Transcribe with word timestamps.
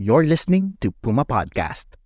You're 0.00 0.24
listening 0.24 0.80
to 0.80 0.96
Puma 1.04 1.28
Podcast. 1.28 2.00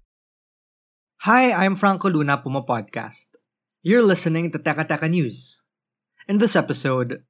Hi, 1.31 1.55
I'm 1.55 1.79
Franco 1.79 2.11
Luna, 2.11 2.43
Puma 2.43 2.67
Podcast. 2.67 3.39
You're 3.87 4.03
listening 4.03 4.51
to 4.51 4.59
Teka 4.59 4.83
Teka 4.83 5.07
News. 5.07 5.63
In 6.27 6.43
this 6.43 6.59
episode, 6.59 7.23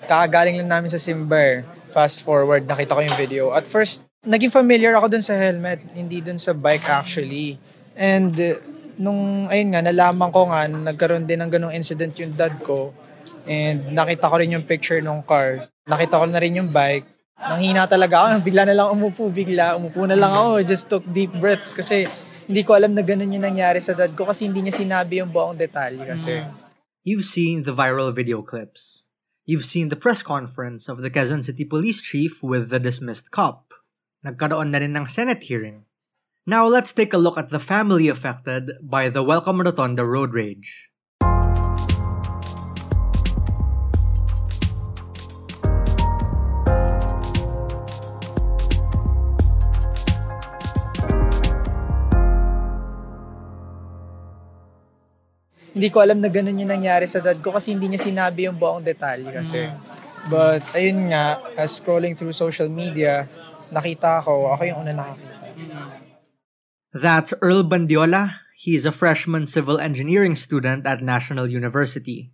Kakagaling 0.00 0.56
lang 0.56 0.72
namin 0.72 0.88
sa 0.88 0.96
Simber. 0.96 1.68
Fast 1.92 2.24
forward, 2.24 2.64
nakita 2.64 2.96
ko 2.96 3.04
yung 3.04 3.18
video. 3.20 3.52
At 3.52 3.68
first, 3.68 4.08
naging 4.24 4.48
familiar 4.48 4.96
ako 4.96 5.12
dun 5.12 5.20
sa 5.20 5.36
helmet, 5.36 5.84
hindi 5.92 6.24
dun 6.24 6.40
sa 6.40 6.56
bike 6.56 6.88
actually. 6.88 7.60
And 7.92 8.32
uh, 8.40 8.56
nung, 8.96 9.52
ayun 9.52 9.76
nga, 9.76 9.84
nalaman 9.84 10.32
ko 10.32 10.48
nga, 10.48 10.64
nagkaroon 10.64 11.28
din 11.28 11.44
ng 11.44 11.52
ganong 11.52 11.76
incident 11.76 12.16
yung 12.16 12.32
dad 12.32 12.56
ko. 12.64 12.96
And 13.44 13.92
nakita 13.92 14.32
ko 14.32 14.40
rin 14.40 14.56
yung 14.56 14.64
picture 14.64 15.04
ng 15.04 15.28
car. 15.28 15.68
Nakita 15.84 16.16
ko 16.16 16.24
na 16.24 16.40
rin 16.40 16.56
yung 16.56 16.72
bike. 16.72 17.04
Nanghina 17.36 17.84
talaga 17.84 18.16
ako. 18.24 18.42
Bigla 18.42 18.64
na 18.64 18.74
lang 18.74 18.88
umupo, 18.90 19.28
bigla. 19.28 19.76
Umupo 19.76 20.08
na 20.08 20.16
lang 20.16 20.32
ako. 20.32 20.64
Just 20.64 20.88
took 20.88 21.04
deep 21.04 21.30
breaths 21.36 21.76
kasi 21.76 22.08
hindi 22.48 22.62
ko 22.64 22.72
alam 22.72 22.96
na 22.96 23.04
ganun 23.04 23.32
yung 23.32 23.44
nangyari 23.44 23.82
sa 23.82 23.92
dad 23.92 24.14
ko 24.16 24.24
kasi 24.24 24.48
hindi 24.48 24.64
niya 24.64 24.74
sinabi 24.74 25.20
yung 25.20 25.30
buong 25.30 25.58
detalye 25.58 26.06
kasi. 26.06 26.42
you've 27.06 27.22
seen 27.22 27.62
the 27.62 27.70
viral 27.70 28.10
video 28.10 28.42
clips. 28.42 29.06
You've 29.46 29.64
seen 29.64 29.94
the 29.94 30.00
press 30.00 30.26
conference 30.26 30.90
of 30.90 30.98
the 31.06 31.10
Quezon 31.10 31.46
City 31.46 31.62
Police 31.62 32.02
Chief 32.02 32.42
with 32.42 32.70
the 32.74 32.82
dismissed 32.82 33.30
cop. 33.30 33.70
Nagkaroon 34.26 34.74
na 34.74 34.82
rin 34.82 34.98
ng 34.98 35.06
Senate 35.06 35.38
hearing. 35.46 35.86
Now 36.50 36.66
let's 36.66 36.90
take 36.90 37.14
a 37.14 37.22
look 37.22 37.38
at 37.38 37.54
the 37.54 37.62
family 37.62 38.10
affected 38.10 38.74
by 38.82 39.06
the 39.06 39.22
Welcome 39.22 39.62
Rotonda 39.62 40.02
road 40.02 40.34
rage. 40.34 40.90
Hindi 55.76 55.92
ko 55.92 56.00
alam 56.00 56.24
na 56.24 56.32
ganun 56.32 56.56
yung 56.56 56.72
nangyari 56.72 57.04
sa 57.04 57.20
dad 57.20 57.36
ko 57.44 57.52
kasi 57.52 57.76
hindi 57.76 57.92
niya 57.92 58.00
sinabi 58.00 58.48
yung 58.48 58.56
buong 58.56 58.80
detalye 58.80 59.28
kasi. 59.28 59.68
But, 60.32 60.64
ayun 60.72 61.12
nga, 61.12 61.36
as 61.52 61.76
scrolling 61.76 62.16
through 62.16 62.32
social 62.32 62.72
media, 62.72 63.28
nakita 63.68 64.24
ko, 64.24 64.48
ako 64.56 64.62
yung 64.64 64.88
una 64.88 64.96
nakakita. 64.96 65.36
That's 66.96 67.36
Earl 67.44 67.68
Bandiola. 67.68 68.40
He 68.56 68.72
is 68.72 68.88
a 68.88 68.90
freshman 68.90 69.44
civil 69.44 69.76
engineering 69.76 70.32
student 70.32 70.88
at 70.88 71.04
National 71.04 71.44
University. 71.44 72.32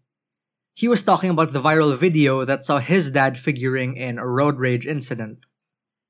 He 0.72 0.86
was 0.86 1.02
talking 1.02 1.34
about 1.34 1.50
the 1.50 1.60
viral 1.60 1.98
video 1.98 2.46
that 2.46 2.64
saw 2.64 2.78
his 2.78 3.10
dad 3.10 3.34
figuring 3.34 3.98
in 3.98 4.22
a 4.22 4.24
road 4.24 4.62
rage 4.62 4.86
incident. 4.86 5.50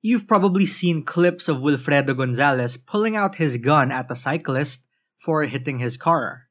You've 0.04 0.28
probably 0.28 0.68
seen 0.68 1.00
clips 1.02 1.48
of 1.48 1.64
Wilfredo 1.64 2.12
Gonzalez 2.12 2.76
pulling 2.76 3.16
out 3.16 3.40
his 3.40 3.56
gun 3.56 3.90
at 3.90 4.12
a 4.12 4.14
cyclist 4.14 4.86
for 5.16 5.48
hitting 5.48 5.78
his 5.78 5.96
car. 5.96 6.41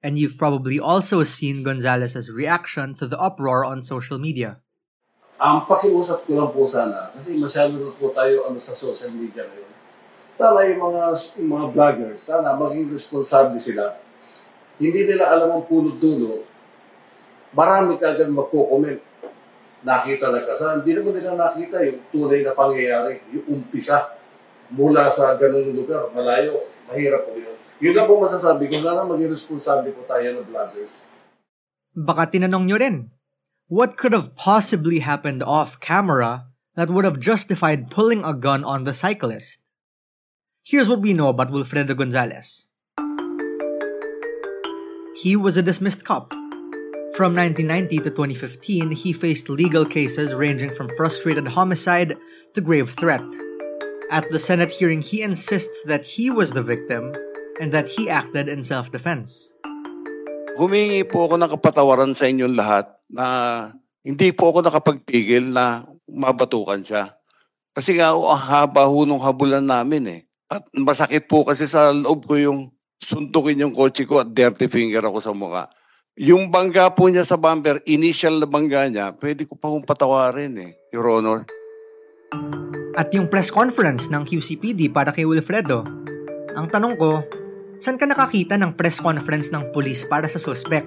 And 0.00 0.16
you've 0.16 0.40
probably 0.40 0.80
also 0.80 1.24
seen 1.28 1.60
Gonzalez's 1.60 2.32
reaction 2.32 2.96
to 2.96 3.04
the 3.04 3.20
uproar 3.20 3.68
on 3.68 3.84
social 3.84 4.16
media. 4.16 4.64
Ang 5.36 5.68
pakiusap 5.68 6.24
ko 6.24 6.36
lang 6.36 6.50
po 6.52 6.64
sana, 6.64 7.12
kasi 7.12 7.36
masyado 7.36 7.76
na 7.76 7.92
po 7.92 8.12
tayo 8.12 8.48
ano, 8.48 8.56
sa 8.56 8.72
social 8.72 9.12
media 9.12 9.44
ngayon. 9.44 9.72
Sana 10.32 10.64
yung 10.68 10.80
mga, 10.80 11.02
yung 11.40 11.50
mga 11.52 11.66
vloggers, 11.72 12.18
sana 12.32 12.56
maging 12.56 12.88
responsable 12.88 13.60
sila. 13.60 13.96
Hindi 14.80 15.04
nila 15.04 15.28
alam 15.28 15.52
ang 15.52 15.64
punot 15.68 16.00
dulo. 16.00 16.44
Marami 17.52 18.00
ka 18.00 18.16
agad 18.16 18.32
magko-comment. 18.32 19.00
Nakita 19.84 20.32
na 20.32 20.44
kasal. 20.44 20.80
Hindi 20.80 20.92
naman 20.96 21.12
nila 21.16 21.36
nakita 21.36 21.80
yung 21.84 22.00
tunay 22.08 22.40
na 22.40 22.56
pangyayari, 22.56 23.20
yung 23.32 23.60
umpisa 23.60 24.16
mula 24.72 25.08
sa 25.12 25.36
ganung 25.36 25.72
lugar, 25.76 26.08
malayo. 26.16 26.56
Mahirap 26.88 27.26
po 27.26 27.36
yun. 27.36 27.49
Yun 27.80 27.96
lang 27.96 28.04
po 28.04 28.20
masasabi 28.20 28.68
ko. 28.68 28.76
Sana 28.76 29.08
maging 29.08 29.32
responsable 29.32 29.88
po 29.96 30.04
tayo 30.04 30.44
vloggers. 30.44 31.08
Baka 31.96 32.28
tinanong 32.28 32.68
nyo 32.68 32.76
rin, 32.76 32.96
what 33.72 33.96
could 33.96 34.12
have 34.12 34.36
possibly 34.36 35.00
happened 35.00 35.40
off 35.40 35.80
camera 35.80 36.52
that 36.76 36.92
would 36.92 37.08
have 37.08 37.18
justified 37.18 37.88
pulling 37.88 38.20
a 38.20 38.36
gun 38.36 38.62
on 38.62 38.84
the 38.84 38.92
cyclist? 38.92 39.64
Here's 40.60 40.92
what 40.92 41.00
we 41.00 41.16
know 41.16 41.32
about 41.32 41.48
Wilfredo 41.48 41.96
Gonzalez. 41.96 42.68
He 45.16 45.34
was 45.34 45.56
a 45.56 45.64
dismissed 45.64 46.04
cop. 46.04 46.36
From 47.16 47.34
1990 47.34 48.06
to 48.06 48.10
2015, 48.12 48.92
he 48.92 49.12
faced 49.12 49.48
legal 49.48 49.84
cases 49.84 50.36
ranging 50.36 50.70
from 50.70 50.92
frustrated 50.96 51.56
homicide 51.56 52.16
to 52.54 52.60
grave 52.60 52.92
threat. 52.92 53.24
At 54.12 54.30
the 54.30 54.38
Senate 54.38 54.70
hearing, 54.70 55.02
he 55.02 55.22
insists 55.22 55.82
that 55.84 56.14
he 56.14 56.30
was 56.30 56.52
the 56.52 56.62
victim 56.62 57.12
and 57.60 57.70
that 57.70 57.86
he 57.92 58.08
acted 58.08 58.48
in 58.48 58.64
self-defense. 58.64 59.52
Humingi 60.56 61.04
po 61.04 61.28
ako 61.28 61.36
ng 61.36 61.50
kapatawaran 61.54 62.12
sa 62.16 62.26
inyong 62.26 62.56
lahat 62.56 62.88
na 63.12 63.26
hindi 64.00 64.32
po 64.32 64.50
ako 64.50 64.64
nakapagpigil 64.64 65.52
na 65.52 65.84
mabatukan 66.08 66.80
siya. 66.80 67.12
Kasi 67.76 68.00
nga, 68.00 68.16
ang 68.16 68.40
haba 68.40 68.88
ho 68.88 69.04
nung 69.06 69.22
habulan 69.22 69.62
namin 69.62 70.04
eh. 70.08 70.20
At 70.50 70.66
masakit 70.74 71.30
po 71.30 71.46
kasi 71.46 71.70
sa 71.70 71.94
loob 71.94 72.26
ko 72.26 72.34
yung 72.34 72.74
suntukin 72.98 73.62
yung 73.62 73.76
kotse 73.76 74.02
ko 74.02 74.20
at 74.20 74.32
dirty 74.34 74.66
finger 74.66 75.04
ako 75.06 75.18
sa 75.22 75.30
mukha. 75.30 75.70
Yung 76.18 76.50
bangga 76.50 76.90
po 76.92 77.06
niya 77.06 77.22
sa 77.22 77.38
bumper, 77.38 77.80
initial 77.86 78.42
na 78.42 78.48
bangga 78.50 78.90
niya, 78.90 79.06
pwede 79.16 79.46
ko 79.46 79.54
pa 79.54 79.70
hong 79.70 79.86
patawarin 79.86 80.52
eh, 80.58 80.76
Your 80.90 81.06
Honor. 81.08 81.46
At 82.98 83.14
yung 83.14 83.30
press 83.30 83.48
conference 83.48 84.10
ng 84.10 84.26
QCPD 84.26 84.90
para 84.90 85.14
kay 85.14 85.24
Wilfredo, 85.24 85.86
ang 86.58 86.66
tanong 86.66 86.98
ko, 86.98 87.22
saan 87.80 87.98
ka 87.98 88.06
nakakita 88.06 88.60
ng 88.60 88.76
press 88.78 89.00
conference 89.00 89.50
ng 89.50 89.74
police 89.74 90.06
para 90.06 90.28
sa 90.28 90.38
suspect? 90.38 90.86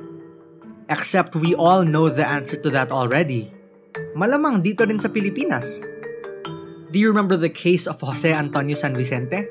Except 0.88 1.36
we 1.36 1.58
all 1.58 1.84
know 1.84 2.08
the 2.08 2.24
answer 2.24 2.56
to 2.62 2.70
that 2.72 2.94
already. 2.94 3.50
Malamang 4.14 4.62
dito 4.64 4.86
rin 4.86 5.02
sa 5.02 5.10
Pilipinas. 5.10 5.82
Do 6.94 7.02
you 7.02 7.10
remember 7.10 7.36
the 7.36 7.50
case 7.50 7.90
of 7.90 7.98
Jose 8.00 8.30
Antonio 8.30 8.78
San 8.78 8.94
Vicente? 8.94 9.50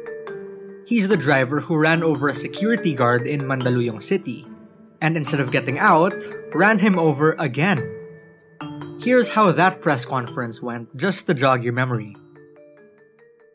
He's 0.86 1.10
the 1.10 1.18
driver 1.18 1.66
who 1.66 1.74
ran 1.74 2.06
over 2.06 2.30
a 2.30 2.36
security 2.38 2.94
guard 2.94 3.26
in 3.26 3.42
Mandaluyong 3.42 3.98
City, 3.98 4.46
and 5.02 5.18
instead 5.18 5.42
of 5.42 5.50
getting 5.50 5.82
out, 5.82 6.14
ran 6.54 6.78
him 6.78 6.98
over 6.98 7.34
again. 7.42 7.82
Here's 9.02 9.34
how 9.34 9.50
that 9.50 9.82
press 9.82 10.06
conference 10.06 10.62
went, 10.62 10.94
just 10.94 11.26
to 11.26 11.34
jog 11.34 11.66
your 11.66 11.74
memory. 11.74 12.14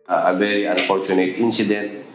uh, 0.07 0.33
a 0.33 0.37
very 0.37 0.65
unfortunate 0.65 1.37
incident 1.37 2.06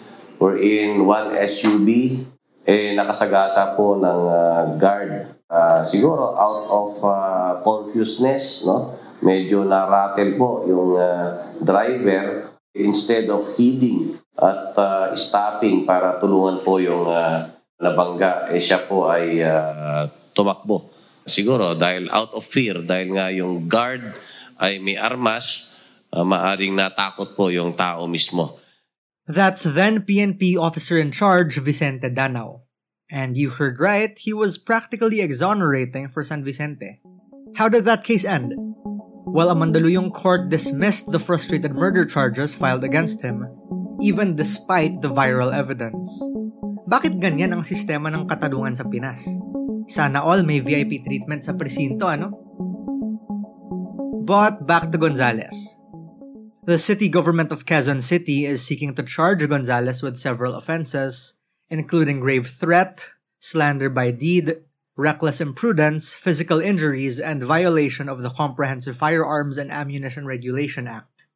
wherein 0.42 1.06
one 1.06 1.38
SUV 1.38 2.19
eh 2.66 2.98
nakasagasa 2.98 3.78
po 3.78 3.94
ng 4.03 4.22
uh, 4.26 4.62
guard. 4.75 5.30
Uh, 5.47 5.86
siguro 5.86 6.34
out 6.34 6.66
of 6.66 6.91
uh, 7.06 7.62
confusedness, 7.62 8.66
no? 8.66 8.99
Medyo 9.22 9.62
naratel 9.62 10.34
po 10.34 10.66
yung 10.66 10.99
uh, 10.99 11.38
driver 11.62 12.50
instead 12.75 13.31
of 13.31 13.46
heeding 13.55 14.19
at 14.34 14.75
uh, 14.75 15.14
stopping 15.14 15.87
para 15.87 16.19
tulungan 16.19 16.66
po 16.66 16.82
yung 16.82 17.06
uh, 17.06 17.46
nabangga, 17.78 18.50
eh 18.50 18.58
siya 18.58 18.82
po 18.82 19.06
ay 19.06 19.38
uh, 19.46 20.11
tumakbo. 20.34 20.90
Siguro 21.22 21.78
dahil 21.78 22.11
out 22.11 22.34
of 22.34 22.43
fear, 22.43 22.82
dahil 22.82 23.14
nga 23.14 23.31
yung 23.31 23.70
guard 23.70 24.02
ay 24.58 24.82
may 24.82 24.99
armas, 24.99 25.78
uh, 26.11 26.26
maaring 26.26 26.75
natakot 26.75 27.38
po 27.38 27.50
yung 27.55 27.75
tao 27.78 28.11
mismo. 28.11 28.62
That's 29.30 29.62
then 29.62 30.02
PNP 30.02 30.58
officer 30.58 30.98
in 30.98 31.14
charge 31.14 31.54
Vicente 31.62 32.10
Danao. 32.10 32.66
And 33.06 33.36
you 33.36 33.54
heard 33.54 33.78
right, 33.78 34.10
he 34.19 34.32
was 34.34 34.58
practically 34.58 35.20
exonerating 35.20 36.08
for 36.08 36.24
San 36.24 36.42
Vicente. 36.42 36.98
How 37.54 37.69
did 37.69 37.84
that 37.84 38.02
case 38.02 38.24
end? 38.24 38.56
Well, 39.28 39.50
a 39.50 39.54
Mandaluyong 39.54 40.12
court 40.12 40.50
dismissed 40.50 41.12
the 41.12 41.22
frustrated 41.22 41.70
murder 41.70 42.04
charges 42.04 42.54
filed 42.56 42.82
against 42.82 43.22
him, 43.22 43.46
even 44.02 44.34
despite 44.34 45.00
the 45.00 45.12
viral 45.12 45.54
evidence. 45.54 46.10
Bakit 46.90 47.22
ganyan 47.22 47.54
ang 47.54 47.62
sistema 47.62 48.10
ng 48.10 48.26
katarungan 48.26 48.75
sa 48.75 48.90
Pinas? 48.90 49.22
Sana 49.86 50.25
all 50.25 50.42
may 50.42 50.58
VIP 50.58 51.04
treatment 51.06 51.46
sa 51.46 51.54
presinto, 51.54 52.10
ano? 52.10 52.34
But 54.26 54.66
back 54.66 54.90
to 54.90 54.98
Gonzales. 54.98 55.81
The 56.62 56.79
city 56.79 57.11
government 57.11 57.50
of 57.50 57.67
Quezon 57.67 58.06
City 58.06 58.47
is 58.47 58.62
seeking 58.62 58.94
to 58.94 59.03
charge 59.03 59.43
Gonzales 59.43 59.99
with 59.99 60.23
several 60.23 60.55
offenses, 60.55 61.43
including 61.67 62.23
grave 62.23 62.47
threat, 62.47 63.19
slander 63.43 63.91
by 63.91 64.14
deed, 64.14 64.62
reckless 64.94 65.41
imprudence, 65.43 66.14
physical 66.14 66.62
injuries, 66.62 67.19
and 67.19 67.43
violation 67.43 68.06
of 68.06 68.23
the 68.23 68.31
Comprehensive 68.31 68.94
Firearms 68.94 69.59
and 69.59 69.75
Ammunition 69.75 70.23
Regulation 70.23 70.87
Act. 70.87 71.26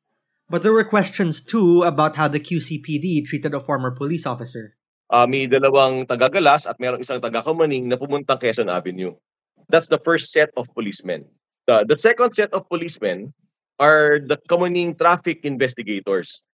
But 0.47 0.63
there 0.63 0.71
were 0.71 0.87
questions 0.87 1.43
too 1.43 1.83
about 1.83 2.15
how 2.15 2.31
the 2.31 2.39
QCPD 2.39 3.27
treated 3.27 3.51
a 3.51 3.59
former 3.59 3.91
police 3.91 4.31
officer. 4.31 4.79
Uh, 5.11 5.27
may 5.27 5.51
dalawang 5.51 6.07
taga-Galas 6.07 6.71
at 6.71 6.79
mayroong 6.79 7.03
isang 7.03 7.19
taga-Kamaning 7.19 7.91
na 7.91 7.99
pumuntang 7.99 8.39
Quezon 8.39 8.71
Avenue. 8.71 9.19
That's 9.67 9.91
the 9.91 9.99
first 9.99 10.31
set 10.31 10.55
of 10.55 10.71
policemen. 10.71 11.27
The, 11.67 11.83
the 11.83 11.99
second 11.99 12.31
set 12.31 12.55
of 12.55 12.71
policemen 12.71 13.35
are 13.79 14.19
the 14.21 14.39
Kamaning 14.49 14.97
traffic 14.97 15.45
investigators. 15.45 16.45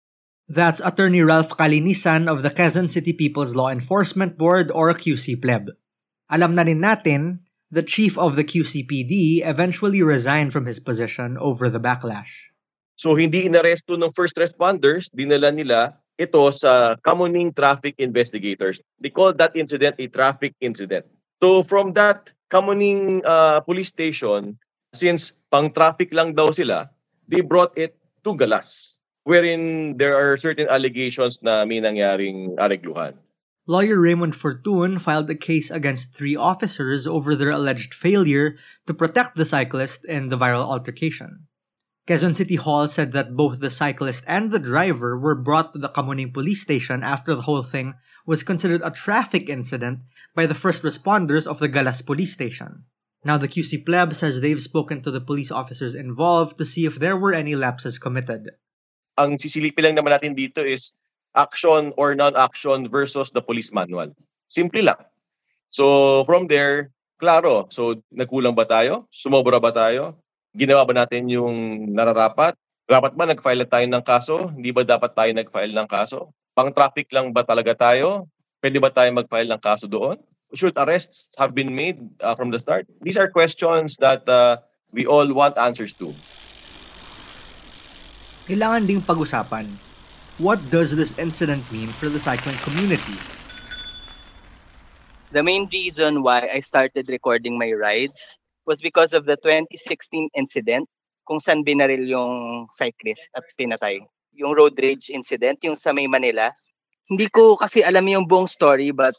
That's 0.49 0.83
attorney 0.83 1.23
Ralph 1.23 1.57
Kalinisan 1.57 2.29
of 2.29 2.43
the 2.43 2.51
Quezon 2.51 2.91
City 2.91 3.13
People's 3.13 3.55
Law 3.55 3.71
Enforcement 3.71 4.37
Board 4.37 4.71
or 4.75 4.93
QC-PLEB. 4.93 5.73
Alam 6.29 6.55
na 6.55 6.63
rin 6.67 6.83
natin, 6.83 7.47
the 7.73 7.83
chief 7.83 8.19
of 8.19 8.37
the 8.37 8.45
QCPD 8.45 9.41
eventually 9.47 10.03
resigned 10.03 10.53
from 10.53 10.67
his 10.67 10.81
position 10.81 11.41
over 11.41 11.73
the 11.73 11.81
backlash. 11.81 12.53
So 12.99 13.17
hindi 13.17 13.49
inaresto 13.49 13.97
ng 13.97 14.13
first 14.13 14.37
responders, 14.37 15.09
dinala 15.09 15.49
nila 15.51 15.97
ito 16.21 16.53
sa 16.53 16.95
Kamuning 17.01 17.51
Traffic 17.57 17.97
Investigators. 17.99 18.79
They 19.01 19.11
call 19.11 19.33
that 19.41 19.57
incident 19.57 19.97
a 19.99 20.07
traffic 20.07 20.55
incident. 20.61 21.09
So 21.41 21.65
from 21.65 21.97
that 21.97 22.31
Kamuning 22.53 23.25
uh, 23.25 23.65
police 23.65 23.89
station, 23.89 24.61
since 24.93 25.33
pang-traffic 25.49 26.13
lang 26.13 26.37
daw 26.37 26.53
sila, 26.53 26.93
they 27.33 27.41
brought 27.41 27.73
it 27.81 27.97
to 28.25 28.37
Galas, 28.37 29.01
wherein 29.25 29.97
there 29.97 30.13
are 30.13 30.37
certain 30.37 30.69
allegations 30.69 31.41
na 31.41 31.65
may 31.65 31.81
nangyaring 31.81 32.53
aregluhan. 32.61 33.17
Lawyer 33.65 33.97
Raymond 33.97 34.35
Fortun 34.35 35.01
filed 35.01 35.31
a 35.31 35.39
case 35.39 35.71
against 35.71 36.13
three 36.13 36.37
officers 36.37 37.07
over 37.07 37.35
their 37.35 37.55
alleged 37.55 37.95
failure 37.95 38.59
to 38.87 38.93
protect 38.93 39.37
the 39.37 39.47
cyclist 39.47 40.05
in 40.05 40.29
the 40.29 40.37
viral 40.37 40.67
altercation. 40.67 41.47
Quezon 42.07 42.35
City 42.35 42.57
Hall 42.57 42.89
said 42.89 43.13
that 43.13 43.39
both 43.39 43.61
the 43.61 43.71
cyclist 43.71 44.25
and 44.27 44.51
the 44.51 44.59
driver 44.59 45.17
were 45.17 45.39
brought 45.39 45.73
to 45.73 45.79
the 45.79 45.89
Kamuning 45.89 46.35
police 46.35 46.61
station 46.61 47.07
after 47.07 47.33
the 47.35 47.47
whole 47.47 47.63
thing 47.63 47.95
was 48.27 48.43
considered 48.43 48.83
a 48.83 48.91
traffic 48.91 49.49
incident 49.49 50.03
by 50.35 50.45
the 50.45 50.59
first 50.59 50.83
responders 50.83 51.47
of 51.47 51.61
the 51.61 51.69
Galas 51.71 52.03
police 52.03 52.35
station. 52.35 52.91
Now 53.23 53.39
the 53.39 53.47
QC 53.47 53.87
pleb 53.87 54.19
says 54.19 54.43
they've 54.43 54.61
spoken 54.61 54.99
to 55.07 55.15
the 55.15 55.23
police 55.23 55.55
officers 55.55 55.95
involved 55.95 56.59
to 56.59 56.67
see 56.67 56.91
if 56.91 56.99
there 56.99 57.15
were 57.15 57.31
any 57.31 57.55
lapses 57.55 57.95
committed. 57.95 58.59
Ang 59.15 59.39
sisilipin 59.39 59.87
lang 59.87 59.97
naman 60.03 60.19
natin 60.19 60.35
dito 60.35 60.59
is 60.59 60.99
action 61.31 61.95
or 61.95 62.19
non-action 62.19 62.91
versus 62.91 63.31
the 63.31 63.39
police 63.39 63.71
manual. 63.71 64.11
Simple 64.51 64.83
lang. 64.83 64.99
So 65.71 66.27
from 66.27 66.51
there, 66.51 66.91
klaro. 67.15 67.71
So 67.71 68.03
nagkulang 68.11 68.59
ba 68.59 68.67
tayo? 68.67 69.07
Sumobra 69.15 69.63
ba 69.63 69.71
tayo? 69.71 70.19
Ginawa 70.51 70.83
ba 70.83 71.07
natin 71.07 71.31
yung 71.31 71.87
nararapat? 71.95 72.59
Dapat 72.91 73.15
ba 73.15 73.25
nag-file 73.31 73.65
tayo 73.71 73.87
ng 73.87 74.03
kaso? 74.03 74.51
Hindi 74.51 74.75
ba 74.75 74.83
dapat 74.83 75.15
tayo 75.15 75.31
nag-file 75.31 75.73
ng 75.73 75.87
kaso? 75.87 76.35
Pang-traffic 76.59 77.07
lang 77.15 77.31
ba 77.31 77.47
talaga 77.47 77.73
tayo? 77.73 78.27
Pwede 78.59 78.83
ba 78.83 78.91
tayo 78.91 79.09
mag-file 79.15 79.47
ng 79.47 79.63
kaso 79.63 79.87
doon? 79.87 80.19
Should 80.55 80.77
arrests 80.77 81.35
have 81.39 81.55
been 81.55 81.75
made 81.75 81.99
uh, 82.21 82.35
from 82.35 82.51
the 82.51 82.59
start? 82.59 82.87
These 83.01 83.17
are 83.17 83.29
questions 83.29 83.97
that 83.99 84.29
uh, 84.29 84.59
we 84.93 85.07
all 85.07 85.27
want 85.33 85.57
answers 85.59 85.93
to. 85.95 86.13
Kailangan 88.47 88.87
ding 88.87 89.01
pag-usapan. 89.01 89.71
What 90.39 90.59
does 90.71 90.97
this 90.97 91.19
incident 91.19 91.65
mean 91.71 91.89
for 91.89 92.09
the 92.09 92.19
cycling 92.19 92.57
community? 92.67 93.17
The 95.33 95.43
main 95.43 95.69
reason 95.73 96.23
why 96.23 96.49
I 96.53 96.61
started 96.61 97.09
recording 97.09 97.57
my 97.57 97.73
rides 97.73 98.37
was 98.67 98.83
because 98.83 99.15
of 99.15 99.25
the 99.25 99.37
2016 99.41 100.29
incident 100.37 100.89
kung 101.25 101.41
saan 101.41 101.65
binaril 101.65 102.05
yung 102.05 102.67
cyclist 102.75 103.31
at 103.33 103.47
pinatay. 103.57 104.03
Yung 104.37 104.53
road 104.53 104.77
rage 104.77 105.09
incident, 105.09 105.61
yung 105.63 105.77
sa 105.77 105.93
May 105.93 106.05
Manila. 106.05 106.53
Hindi 107.13 107.29
ko 107.29 107.61
kasi 107.61 107.85
alam 107.85 108.09
yung 108.09 108.25
buong 108.25 108.49
story 108.49 108.89
but 108.89 109.13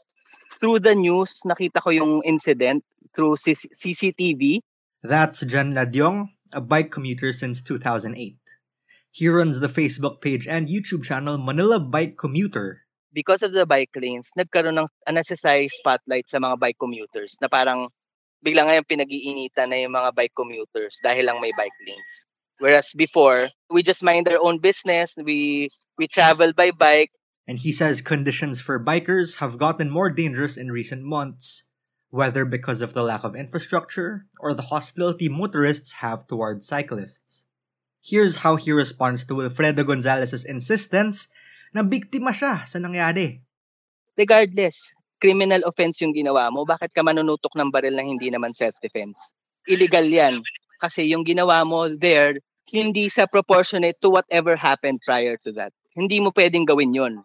through 0.57 0.81
the 0.81 0.97
news, 0.97 1.45
nakita 1.45 1.77
ko 1.77 1.93
yung 1.93 2.25
incident 2.25 2.81
through 3.13 3.37
CCTV. 3.37 4.65
That's 5.05 5.45
Jan 5.45 5.77
Ladyong, 5.77 6.33
a 6.57 6.61
bike 6.61 6.89
commuter 6.89 7.29
since 7.29 7.61
2008. 7.61 8.17
He 9.13 9.29
runs 9.29 9.61
the 9.61 9.69
Facebook 9.69 10.25
page 10.25 10.49
and 10.49 10.65
YouTube 10.65 11.05
channel 11.05 11.37
Manila 11.37 11.77
Bike 11.77 12.17
Commuter. 12.17 12.81
Because 13.13 13.45
of 13.45 13.53
the 13.53 13.69
bike 13.69 13.93
lanes, 13.93 14.33
nagkaroon 14.33 14.81
ng 14.81 14.89
unnecessary 15.05 15.69
spotlight 15.69 16.25
sa 16.25 16.41
mga 16.41 16.57
bike 16.57 16.81
commuters 16.81 17.37
na 17.37 17.45
parang 17.45 17.93
bigla 18.41 18.65
ngayon 18.65 18.89
pinag-iinitan 18.89 19.69
na 19.69 19.85
yung 19.85 19.93
mga 19.93 20.17
bike 20.17 20.33
commuters 20.33 20.97
dahil 21.05 21.29
lang 21.29 21.37
may 21.37 21.53
bike 21.53 21.77
lanes. 21.85 22.25
Whereas 22.57 22.89
before, 22.97 23.53
we 23.69 23.85
just 23.85 24.01
mind 24.01 24.25
our 24.25 24.41
own 24.41 24.57
business, 24.57 25.13
we 25.21 25.69
we 26.01 26.09
travel 26.09 26.49
by 26.57 26.73
bike, 26.73 27.13
and 27.47 27.59
he 27.59 27.71
says 27.71 28.01
conditions 28.01 28.61
for 28.61 28.79
bikers 28.79 29.39
have 29.39 29.59
gotten 29.59 29.89
more 29.89 30.09
dangerous 30.09 30.55
in 30.55 30.71
recent 30.71 31.03
months, 31.03 31.67
whether 32.09 32.45
because 32.45 32.81
of 32.81 32.93
the 32.93 33.03
lack 33.03 33.23
of 33.23 33.35
infrastructure 33.35 34.25
or 34.39 34.53
the 34.53 34.69
hostility 34.73 35.27
motorists 35.27 35.99
have 35.99 36.25
towards 36.27 36.67
cyclists. 36.67 37.45
Here's 38.03 38.43
how 38.43 38.55
he 38.55 38.71
responds 38.71 39.23
to 39.27 39.33
Wilfredo 39.33 39.87
Gonzalez's 39.87 40.43
insistence 40.43 41.31
na 41.71 41.83
biktima 41.83 42.35
siya 42.35 42.67
sa 42.67 42.79
nangyari. 42.79 43.43
Regardless, 44.19 44.91
criminal 45.23 45.63
offense 45.63 46.03
yung 46.03 46.11
ginawa 46.11 46.51
mo, 46.51 46.67
bakit 46.67 46.91
ka 46.91 46.99
manunutok 46.99 47.55
ng 47.55 47.71
baril 47.71 47.95
na 47.95 48.03
hindi 48.03 48.27
naman 48.27 48.51
self-defense? 48.51 49.33
Illegal 49.71 50.03
yan. 50.03 50.43
Kasi 50.83 51.07
yung 51.07 51.23
ginawa 51.23 51.63
mo 51.63 51.87
there, 51.87 52.43
hindi 52.67 53.07
sa 53.07 53.23
proportionate 53.23 53.95
to 54.03 54.11
whatever 54.11 54.59
happened 54.59 54.99
prior 55.07 55.39
to 55.47 55.55
that. 55.55 55.71
Hindi 55.95 56.19
mo 56.19 56.35
pwedeng 56.35 56.67
gawin 56.67 56.91
yon. 56.91 57.23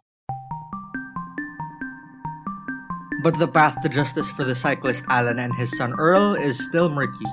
But 3.23 3.39
the 3.39 3.49
path 3.49 3.83
to 3.83 3.89
justice 3.89 4.31
for 4.31 4.45
the 4.45 4.55
cyclist 4.55 5.05
Alan 5.09 5.39
and 5.39 5.55
his 5.55 5.77
son 5.77 5.93
Earl 5.99 6.35
is 6.35 6.63
still 6.63 6.89
murky. 6.89 7.27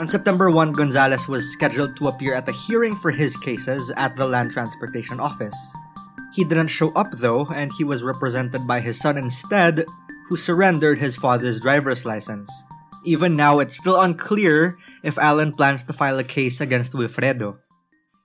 On 0.00 0.08
September 0.08 0.50
1, 0.50 0.72
Gonzalez 0.72 1.28
was 1.28 1.52
scheduled 1.52 1.94
to 1.96 2.08
appear 2.08 2.34
at 2.34 2.48
a 2.48 2.52
hearing 2.52 2.96
for 2.96 3.10
his 3.10 3.36
cases 3.36 3.92
at 3.96 4.16
the 4.16 4.26
Land 4.26 4.50
Transportation 4.50 5.20
Office. 5.20 5.54
He 6.32 6.42
didn't 6.42 6.68
show 6.68 6.90
up 6.94 7.12
though, 7.12 7.46
and 7.54 7.70
he 7.76 7.84
was 7.84 8.02
represented 8.02 8.66
by 8.66 8.80
his 8.80 8.98
son 8.98 9.18
instead, 9.18 9.84
who 10.28 10.36
surrendered 10.36 10.98
his 10.98 11.16
father's 11.16 11.60
driver's 11.60 12.06
license. 12.06 12.50
Even 13.04 13.36
now, 13.36 13.58
it's 13.58 13.76
still 13.76 14.00
unclear 14.00 14.78
if 15.02 15.18
Alan 15.18 15.52
plans 15.52 15.84
to 15.84 15.92
file 15.92 16.18
a 16.18 16.24
case 16.24 16.60
against 16.60 16.92
Wilfredo. 16.92 17.58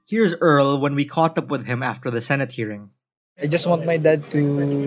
Here's 0.08 0.36
Earl 0.40 0.80
when 0.80 0.96
we 0.96 1.06
caught 1.06 1.38
up 1.38 1.50
with 1.50 1.66
him 1.66 1.82
after 1.84 2.10
the 2.10 2.22
Senate 2.22 2.54
hearing. 2.54 2.92
I 3.36 3.52
just 3.52 3.68
want 3.68 3.84
my 3.84 4.00
dad 4.00 4.24
to 4.32 4.40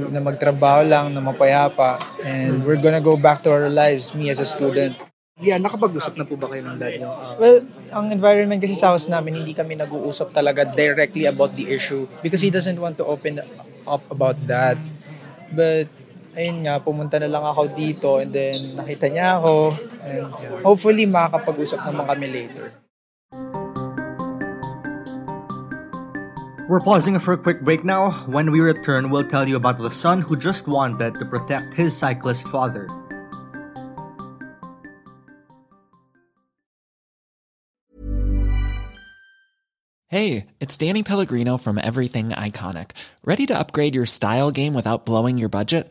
na 0.08 0.24
magtrabaho 0.24 0.80
lang, 0.88 1.12
na 1.12 1.20
mapayapa, 1.20 2.00
and 2.24 2.64
we're 2.64 2.80
gonna 2.80 2.96
go 2.96 3.12
back 3.12 3.44
to 3.44 3.52
our 3.52 3.68
lives, 3.68 4.16
me 4.16 4.32
as 4.32 4.40
a 4.40 4.48
student. 4.48 4.96
Yeah, 5.36 5.60
nakapag-usap 5.60 6.16
na 6.16 6.24
po 6.24 6.40
ba 6.40 6.48
kayo 6.48 6.64
ng 6.64 6.80
dad 6.80 6.96
niyo? 6.96 7.12
Uh, 7.12 7.36
well, 7.36 7.58
ang 7.92 8.08
environment 8.08 8.56
kasi 8.56 8.72
sa 8.72 8.96
house 8.96 9.04
namin, 9.04 9.44
hindi 9.44 9.52
kami 9.52 9.76
nag-uusap 9.76 10.32
talaga 10.32 10.64
directly 10.64 11.28
about 11.28 11.52
the 11.60 11.68
issue 11.68 12.08
because 12.24 12.40
he 12.40 12.48
doesn't 12.48 12.80
want 12.80 12.96
to 12.96 13.04
open 13.04 13.44
up 13.84 14.02
about 14.08 14.40
that. 14.48 14.80
But, 15.52 15.92
ayun 16.32 16.64
nga, 16.64 16.80
pumunta 16.80 17.20
na 17.20 17.28
lang 17.28 17.44
ako 17.44 17.68
dito 17.76 18.16
and 18.16 18.32
then 18.32 18.80
nakita 18.80 19.12
niya 19.12 19.44
ako 19.44 19.76
and 20.08 20.24
hopefully 20.64 21.04
makakapag-usap 21.04 21.84
naman 21.84 22.08
kami 22.08 22.26
later. 22.32 22.72
We're 26.68 26.80
pausing 26.80 27.18
for 27.18 27.32
a 27.32 27.38
quick 27.38 27.62
break 27.62 27.82
now. 27.82 28.10
When 28.28 28.52
we 28.52 28.60
return, 28.60 29.08
we'll 29.08 29.24
tell 29.24 29.48
you 29.48 29.56
about 29.56 29.78
the 29.78 29.90
son 29.90 30.20
who 30.20 30.36
just 30.36 30.68
wanted 30.68 31.14
to 31.14 31.24
protect 31.24 31.72
his 31.72 31.96
cyclist 31.96 32.46
father. 32.46 32.86
Hey, 40.08 40.46
it's 40.60 40.76
Danny 40.76 41.02
Pellegrino 41.02 41.56
from 41.56 41.78
Everything 41.78 42.30
Iconic. 42.30 42.90
Ready 43.24 43.46
to 43.46 43.58
upgrade 43.58 43.94
your 43.94 44.04
style 44.04 44.50
game 44.50 44.74
without 44.74 45.06
blowing 45.06 45.38
your 45.38 45.48
budget? 45.48 45.90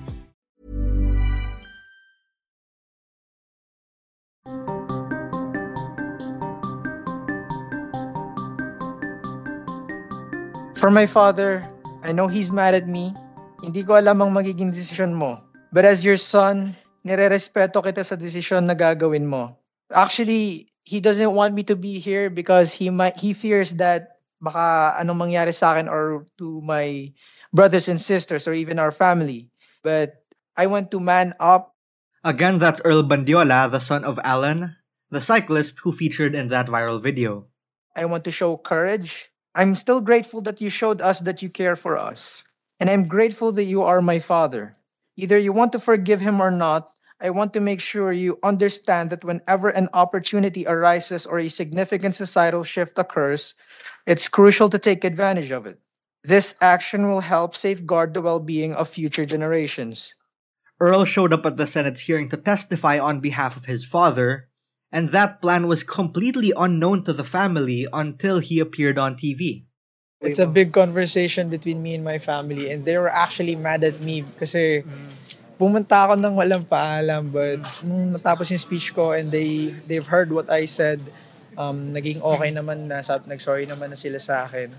For 10.81 10.89
my 10.89 11.05
father, 11.05 11.61
I 12.01 12.09
know 12.09 12.25
he's 12.25 12.49
mad 12.49 12.73
at 12.73 12.89
me. 12.89 13.13
Hindi 13.61 13.85
ko 13.85 14.01
alam 14.01 14.17
ang 14.17 14.33
magiging 14.33 14.73
desisyon 14.73 15.13
mo. 15.13 15.37
But 15.69 15.85
as 15.85 16.01
your 16.01 16.17
son, 16.17 16.73
nire-respeto 17.05 17.85
kita 17.85 18.01
sa 18.01 18.17
desisyon 18.17 18.65
na 18.65 18.73
gagawin 18.73 19.29
mo. 19.29 19.61
Actually, 19.93 20.73
he 20.81 20.97
doesn't 20.97 21.37
want 21.37 21.53
me 21.53 21.61
to 21.69 21.77
be 21.77 22.01
here 22.01 22.33
because 22.33 22.73
he 22.73 22.89
might 22.89 23.13
he 23.21 23.37
fears 23.37 23.77
that 23.77 24.17
baka 24.41 24.97
anong 24.97 25.29
mangyari 25.29 25.53
sa 25.53 25.77
akin 25.77 25.85
or 25.85 26.25
to 26.41 26.65
my 26.65 27.13
brothers 27.53 27.85
and 27.85 28.01
sisters 28.01 28.49
or 28.49 28.57
even 28.57 28.81
our 28.81 28.89
family. 28.89 29.53
But 29.85 30.25
I 30.57 30.65
want 30.65 30.89
to 30.97 30.99
man 30.99 31.37
up. 31.37 31.77
Again, 32.25 32.57
that's 32.57 32.81
Earl 32.81 33.05
Bandiola, 33.05 33.69
the 33.69 33.77
son 33.77 34.01
of 34.01 34.17
Alan, 34.25 34.81
the 35.13 35.21
cyclist 35.21 35.85
who 35.85 35.93
featured 35.93 36.33
in 36.33 36.49
that 36.49 36.73
viral 36.73 36.97
video. 36.97 37.53
I 37.93 38.09
want 38.09 38.25
to 38.25 38.33
show 38.33 38.57
courage. 38.57 39.29
I'm 39.53 39.75
still 39.75 40.01
grateful 40.01 40.41
that 40.41 40.61
you 40.61 40.69
showed 40.69 41.01
us 41.01 41.19
that 41.21 41.41
you 41.41 41.49
care 41.49 41.75
for 41.75 41.97
us. 41.97 42.43
And 42.79 42.89
I'm 42.89 43.07
grateful 43.07 43.51
that 43.53 43.65
you 43.65 43.83
are 43.83 44.01
my 44.01 44.19
father. 44.19 44.73
Either 45.17 45.37
you 45.37 45.51
want 45.51 45.71
to 45.73 45.79
forgive 45.79 46.21
him 46.21 46.41
or 46.41 46.51
not, 46.51 46.89
I 47.19 47.29
want 47.29 47.53
to 47.53 47.59
make 47.61 47.81
sure 47.81 48.11
you 48.11 48.39
understand 48.41 49.11
that 49.11 49.23
whenever 49.23 49.69
an 49.69 49.89
opportunity 49.93 50.65
arises 50.65 51.27
or 51.27 51.37
a 51.37 51.49
significant 51.49 52.15
societal 52.15 52.63
shift 52.63 52.97
occurs, 52.97 53.53
it's 54.07 54.27
crucial 54.27 54.69
to 54.69 54.79
take 54.79 55.03
advantage 55.03 55.51
of 55.51 55.67
it. 55.67 55.79
This 56.23 56.55
action 56.61 57.07
will 57.07 57.21
help 57.21 57.53
safeguard 57.53 58.13
the 58.13 58.21
well 58.21 58.39
being 58.39 58.73
of 58.73 58.89
future 58.89 59.25
generations. 59.25 60.15
Earl 60.79 61.05
showed 61.05 61.33
up 61.33 61.45
at 61.45 61.57
the 61.57 61.67
Senate's 61.67 62.01
hearing 62.01 62.29
to 62.29 62.37
testify 62.37 62.97
on 62.97 63.19
behalf 63.19 63.55
of 63.55 63.65
his 63.65 63.85
father, 63.85 64.49
and 64.91 65.09
that 65.15 65.41
plan 65.41 65.65
was 65.65 65.87
completely 65.87 66.51
unknown 66.59 67.01
to 67.07 67.15
the 67.15 67.23
family 67.23 67.87
until 67.95 68.39
he 68.43 68.59
appeared 68.59 68.99
on 68.99 69.15
TV. 69.15 69.63
It's 70.21 70.37
a 70.37 70.45
big 70.45 70.69
conversation 70.69 71.49
between 71.49 71.81
me 71.81 71.95
and 71.97 72.05
my 72.05 72.19
family 72.21 72.69
and 72.69 72.85
they 72.85 72.93
were 72.99 73.09
actually 73.09 73.57
mad 73.57 73.81
at 73.81 73.97
me 74.05 74.21
kasi 74.37 74.85
pumunta 75.57 76.05
ako 76.05 76.13
ng 76.17 76.37
walang 76.37 76.65
paalam 76.65 77.33
but 77.33 77.57
nung 77.81 78.13
natapos 78.13 78.53
yung 78.53 78.61
speech 78.61 78.93
ko 78.93 79.17
and 79.17 79.33
they 79.33 79.73
they've 79.89 80.05
heard 80.05 80.29
what 80.29 80.45
I 80.49 80.69
said 80.69 81.01
um, 81.57 81.89
naging 81.89 82.21
okay 82.21 82.53
naman 82.53 82.85
na 82.85 83.01
sab, 83.01 83.25
nag-sorry 83.25 83.65
naman 83.65 83.93
na 83.93 83.97
sila 83.97 84.21
sa 84.21 84.45
akin 84.45 84.69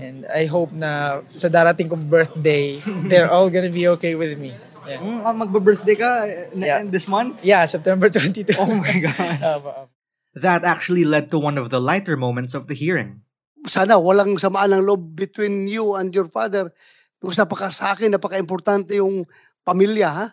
and 0.00 0.28
I 0.28 0.44
hope 0.46 0.72
na 0.76 1.24
sa 1.32 1.48
darating 1.48 1.88
kong 1.88 2.08
birthday 2.08 2.80
they're 3.08 3.32
all 3.32 3.48
gonna 3.48 3.72
be 3.72 3.88
okay 3.96 4.16
with 4.16 4.36
me 4.36 4.52
yeah. 4.86 5.00
Mm, 5.00 5.20
magbe-birthday 5.24 5.96
ka 5.96 6.10
eh, 6.24 6.48
Yeah. 6.54 6.84
this 6.84 7.06
month? 7.06 7.40
yeah 7.40 7.64
September 7.64 8.08
22 8.08 8.54
Oh 8.56 8.70
my 8.70 8.96
God. 9.00 9.38
Apo, 9.58 9.68
apo. 9.70 9.90
That 10.34 10.66
actually 10.66 11.06
led 11.06 11.30
to 11.30 11.38
one 11.38 11.54
of 11.56 11.70
the 11.70 11.78
lighter 11.78 12.18
moments 12.18 12.58
of 12.58 12.66
the 12.66 12.74
hearing. 12.74 13.22
sana 13.64 13.96
walang 13.96 14.36
samaan 14.36 14.76
ng 14.76 14.84
loob 14.84 15.16
between 15.16 15.64
you 15.64 15.96
and 15.96 16.12
your 16.12 16.28
father. 16.28 16.68
Because 17.16 17.40
napaka 17.40 17.72
sa 17.72 17.96
akin, 17.96 18.12
napaka-importante 18.12 18.92
yung 19.00 19.24
pamilya, 19.64 20.08
ha? 20.12 20.26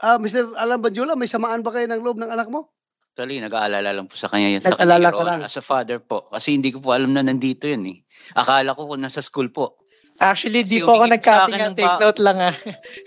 Ah, 0.00 0.16
Mr. 0.16 0.56
Alan 0.56 0.80
Badyola, 0.80 1.12
may 1.12 1.28
samaan 1.28 1.60
ba 1.60 1.68
kayo 1.68 1.84
ng 1.84 2.00
loob 2.00 2.16
ng 2.16 2.32
anak 2.32 2.48
mo? 2.48 2.72
Actually, 3.12 3.44
nag-aalala 3.44 3.92
lang 3.92 4.08
po 4.08 4.16
sa 4.16 4.32
kanya 4.32 4.56
yan. 4.56 4.64
Sa 4.64 4.72
Nag-aalala 4.72 5.12
kanya, 5.12 5.20
ka 5.20 5.24
lang? 5.28 5.40
As 5.44 5.60
a 5.60 5.60
father 5.60 6.00
po. 6.00 6.32
Kasi 6.32 6.56
hindi 6.56 6.72
ko 6.72 6.80
po 6.80 6.96
alam 6.96 7.12
na 7.12 7.20
nandito 7.20 7.68
yun 7.68 7.84
eh. 7.84 7.98
Akala 8.32 8.72
ko 8.72 8.88
kung 8.88 9.04
nasa 9.04 9.20
school 9.20 9.52
po. 9.52 9.81
Actually 10.20 10.66
di 10.66 10.80
Kasi 10.80 10.86
po 10.86 11.00
ako 11.00 11.04
nag-cutting 11.08 11.62
ng 11.72 11.74
take 11.78 11.88
pa- 11.88 12.00
note 12.00 12.20
lang 12.20 12.38
ah 12.40 12.54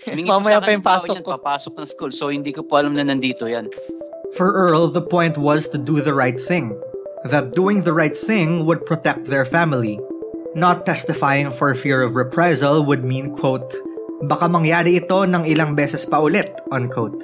mamaya 0.32 0.58
pa 0.58 0.70
yung 0.74 0.84
pasok 0.84 1.22
ko 1.22 1.38
Papasok 1.38 1.72
ng 1.78 1.88
school. 1.88 2.12
So, 2.12 2.32
hindi 2.32 2.50
ko 2.50 2.66
po 2.66 2.80
alam 2.80 2.96
na 2.96 3.06
nandito 3.06 3.46
yan. 3.46 3.70
For 4.34 4.50
Earl, 4.50 4.90
the 4.90 5.04
point 5.04 5.38
was 5.38 5.70
to 5.70 5.78
do 5.78 6.02
the 6.02 6.16
right 6.16 6.38
thing. 6.38 6.74
That 7.26 7.54
doing 7.54 7.86
the 7.86 7.94
right 7.94 8.14
thing 8.14 8.66
would 8.66 8.86
protect 8.86 9.30
their 9.30 9.46
family. 9.46 10.02
Not 10.56 10.86
testifying 10.86 11.52
for 11.52 11.74
fear 11.76 12.02
of 12.02 12.16
reprisal 12.16 12.82
would 12.86 13.04
mean, 13.04 13.30
quote, 13.34 13.70
baka 14.24 14.48
mangyari 14.48 14.96
ito 14.96 15.28
ng 15.28 15.44
ilang 15.46 15.76
beses 15.76 16.08
pa 16.08 16.18
ulit, 16.18 16.48
unquote. 16.72 17.20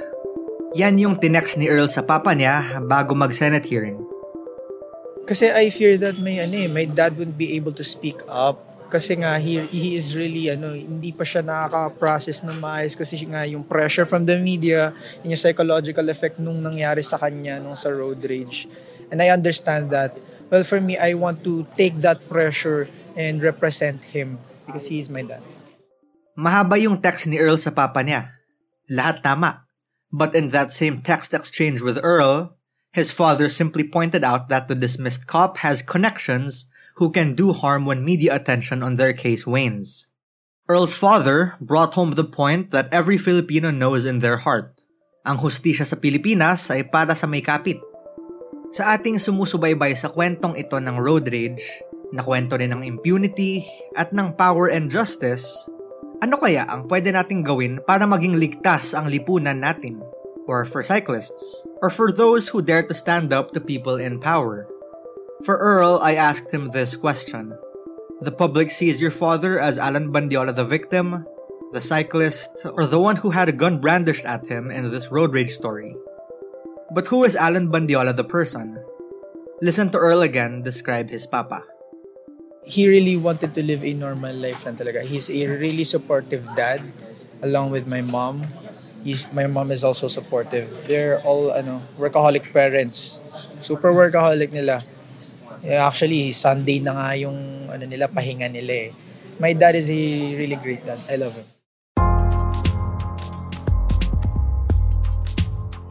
Yan 0.76 0.96
yung 0.96 1.20
tinext 1.20 1.60
ni 1.60 1.68
Earl 1.68 1.88
sa 1.88 2.04
papa 2.04 2.32
niya 2.32 2.80
bago 2.88 3.12
mag-Senate 3.16 3.64
hearing. 3.68 4.00
Kasi 5.28 5.52
I 5.52 5.70
fear 5.70 6.00
that 6.02 6.18
may 6.18 6.42
ano 6.42 6.66
eh, 6.66 6.68
my 6.68 6.88
dad 6.88 7.14
wouldn't 7.14 7.38
be 7.38 7.54
able 7.54 7.72
to 7.76 7.84
speak 7.86 8.18
up 8.26 8.71
kasi 8.92 9.16
nga 9.16 9.40
he, 9.40 9.64
he 9.72 9.96
is 9.96 10.12
really 10.12 10.52
ano 10.52 10.76
hindi 10.76 11.16
pa 11.16 11.24
siya 11.24 11.40
nakaka-process 11.40 12.44
ng 12.44 12.60
maayos 12.60 12.92
kasi 12.92 13.16
nga 13.24 13.48
yung 13.48 13.64
pressure 13.64 14.04
from 14.04 14.28
the 14.28 14.36
media 14.36 14.92
yung 15.24 15.32
psychological 15.32 16.04
effect 16.12 16.36
nung 16.36 16.60
nangyari 16.60 17.00
sa 17.00 17.16
kanya 17.16 17.56
nung 17.56 17.72
sa 17.72 17.88
road 17.88 18.20
rage 18.20 18.68
and 19.08 19.24
I 19.24 19.32
understand 19.32 19.88
that 19.96 20.12
well 20.52 20.60
for 20.68 20.76
me 20.76 21.00
I 21.00 21.16
want 21.16 21.40
to 21.48 21.64
take 21.72 22.04
that 22.04 22.20
pressure 22.28 22.92
and 23.16 23.40
represent 23.40 24.04
him 24.12 24.36
because 24.68 24.92
he 24.92 25.00
is 25.00 25.08
my 25.08 25.24
dad 25.24 25.40
Mahaba 26.32 26.80
yung 26.80 26.96
text 26.96 27.28
ni 27.28 27.36
Earl 27.36 27.60
sa 27.60 27.76
papa 27.76 28.00
niya. 28.00 28.32
Lahat 28.88 29.20
tama. 29.20 29.68
But 30.08 30.32
in 30.32 30.48
that 30.56 30.72
same 30.72 31.00
text 31.04 31.36
exchange 31.36 31.84
with 31.84 32.00
Earl, 32.00 32.56
his 32.92 33.12
father 33.12 33.52
simply 33.52 33.84
pointed 33.84 34.24
out 34.24 34.48
that 34.48 34.68
the 34.68 34.76
dismissed 34.76 35.28
cop 35.28 35.60
has 35.60 35.84
connections 35.84 36.71
who 36.96 37.12
can 37.12 37.36
do 37.36 37.52
harm 37.52 37.84
when 37.84 38.04
media 38.04 38.36
attention 38.36 38.82
on 38.82 38.96
their 38.96 39.12
case 39.12 39.46
wanes. 39.46 40.12
Earl's 40.68 40.96
father 40.96 41.58
brought 41.60 41.94
home 41.94 42.14
the 42.14 42.26
point 42.26 42.70
that 42.70 42.92
every 42.92 43.18
Filipino 43.18 43.70
knows 43.72 44.06
in 44.06 44.20
their 44.20 44.40
heart. 44.42 44.86
Ang 45.22 45.42
hustisya 45.42 45.86
sa 45.86 45.98
Pilipinas 45.98 46.70
ay 46.72 46.86
para 46.86 47.12
sa 47.14 47.28
may 47.28 47.42
kapit. 47.44 47.78
Sa 48.72 48.96
ating 48.96 49.20
sumusubaybay 49.20 49.92
sa 49.94 50.08
kwentong 50.08 50.56
ito 50.56 50.80
ng 50.80 50.96
road 50.96 51.28
rage, 51.28 51.62
na 52.12 52.20
kwento 52.20 52.60
rin 52.60 52.70
ng 52.76 52.84
impunity 52.84 53.64
at 53.96 54.12
ng 54.12 54.36
power 54.36 54.68
and 54.68 54.92
justice, 54.92 55.66
ano 56.20 56.38
kaya 56.38 56.68
ang 56.68 56.86
pwede 56.86 57.10
nating 57.10 57.42
gawin 57.42 57.80
para 57.82 58.04
maging 58.04 58.36
ligtas 58.36 58.92
ang 58.92 59.08
lipunan 59.08 59.58
natin? 59.58 59.98
Or 60.46 60.68
for 60.68 60.84
cyclists? 60.84 61.64
Or 61.80 61.88
for 61.88 62.12
those 62.12 62.50
who 62.52 62.62
dare 62.62 62.84
to 62.86 62.94
stand 62.94 63.32
up 63.32 63.54
to 63.56 63.60
people 63.62 63.96
in 63.96 64.20
power? 64.20 64.68
For 65.44 65.58
Earl, 65.58 65.98
I 66.02 66.14
asked 66.14 66.54
him 66.54 66.70
this 66.70 66.94
question. 66.94 67.58
The 68.20 68.30
public 68.30 68.70
sees 68.70 69.02
your 69.02 69.10
father 69.10 69.58
as 69.58 69.78
Alan 69.78 70.12
Bandiola 70.12 70.54
the 70.54 70.64
victim, 70.64 71.26
the 71.72 71.80
cyclist, 71.80 72.62
or 72.64 72.86
the 72.86 73.00
one 73.00 73.16
who 73.16 73.30
had 73.30 73.48
a 73.48 73.56
gun 73.56 73.80
brandished 73.80 74.24
at 74.24 74.46
him 74.46 74.70
in 74.70 74.90
this 74.90 75.10
road 75.10 75.34
rage 75.34 75.50
story. 75.50 75.96
But 76.94 77.08
who 77.08 77.24
is 77.24 77.34
Alan 77.34 77.72
Bandiola 77.74 78.14
the 78.14 78.22
person? 78.22 78.78
Listen 79.60 79.90
to 79.90 79.98
Earl 79.98 80.22
again 80.22 80.62
describe 80.62 81.10
his 81.10 81.26
papa. 81.26 81.66
he 82.64 82.86
really 82.86 83.16
wanted 83.18 83.54
to 83.54 83.62
live 83.62 83.82
a 83.84 83.92
normal 83.92 84.34
life. 84.34 84.62
He's 85.06 85.30
a 85.30 85.46
really 85.46 85.84
supportive 85.84 86.46
dad 86.54 86.80
along 87.42 87.70
with 87.70 87.86
my 87.86 88.02
mom. 88.02 88.46
He's, 89.02 89.26
my 89.32 89.48
mom 89.50 89.72
is 89.72 89.82
also 89.82 90.06
supportive. 90.06 90.70
They're 90.86 91.18
all 91.26 91.50
ano, 91.50 91.82
workaholic 91.98 92.52
parents. 92.52 93.18
Super 93.58 93.90
workaholic 93.90 94.52
nila. 94.52 94.82
Yeah, 95.62 95.86
actually, 95.86 96.34
Sunday 96.34 96.82
na 96.82 96.90
nga 96.90 97.14
yung 97.14 97.70
ano 97.70 97.86
nila, 97.86 98.10
pahinga 98.10 98.50
nila 98.50 98.90
eh. 98.90 98.90
My 99.38 99.54
dad 99.54 99.78
is 99.78 99.86
a 99.94 100.02
really 100.34 100.58
great 100.58 100.82
dad. 100.82 100.98
I 101.06 101.14
love 101.14 101.38
him. 101.38 101.46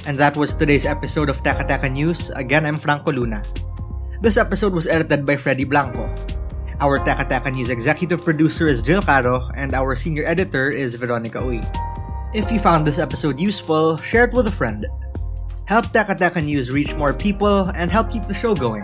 And 0.04 0.20
that 0.20 0.36
was 0.36 0.60
today's 0.60 0.84
episode 0.84 1.32
of 1.32 1.40
Taka 1.40 1.64
Taka 1.64 1.88
News. 1.88 2.36
Again, 2.36 2.68
I'm 2.68 2.76
Franco 2.76 3.16
Luna. 3.16 3.48
This 4.20 4.36
episode 4.36 4.76
was 4.76 4.92
edited 4.92 5.24
by 5.24 5.40
Freddy 5.40 5.64
Blanco. 5.64 6.04
Our 6.84 7.00
Taka 7.00 7.32
Taka 7.32 7.56
News 7.56 7.72
executive 7.72 8.28
producer 8.28 8.68
is 8.68 8.84
Jill 8.84 9.00
Caro, 9.00 9.40
and 9.56 9.72
our 9.72 9.96
senior 9.96 10.28
editor 10.28 10.68
is 10.68 11.00
Veronica 11.00 11.40
Uy. 11.40 11.64
If 12.36 12.52
you 12.52 12.60
found 12.60 12.84
this 12.84 13.00
episode 13.00 13.40
useful, 13.40 13.96
share 14.04 14.28
it 14.28 14.36
with 14.36 14.52
a 14.52 14.54
friend. 14.54 14.84
Help 15.64 15.96
Taka 15.96 16.20
Taka 16.20 16.44
News 16.44 16.76
reach 16.76 16.92
more 17.00 17.16
people 17.16 17.72
and 17.72 17.88
help 17.88 18.12
keep 18.12 18.28
the 18.28 18.36
show 18.36 18.52
going. 18.52 18.84